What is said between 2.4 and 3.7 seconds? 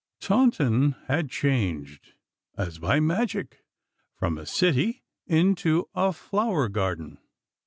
as by magic